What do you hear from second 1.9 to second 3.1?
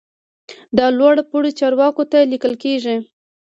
ته لیکل کیږي.